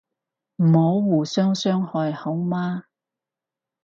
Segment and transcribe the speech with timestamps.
[0.55, 2.85] 唔好互相傷害好嗎